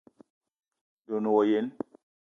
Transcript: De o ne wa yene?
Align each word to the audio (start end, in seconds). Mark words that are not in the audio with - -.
De 1.05 1.13
o 1.15 1.19
ne 1.21 1.29
wa 1.35 1.43
yene? 1.49 1.71